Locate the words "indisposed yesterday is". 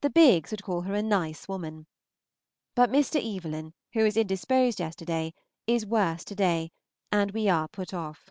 4.16-5.84